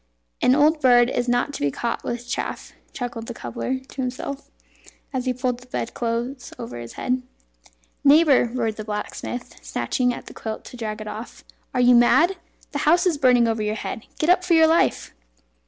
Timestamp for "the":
3.27-3.35, 5.59-5.67, 8.77-8.83, 10.25-10.33, 12.71-12.79